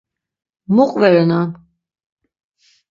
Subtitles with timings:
[0.73, 1.49] Mu qverenan?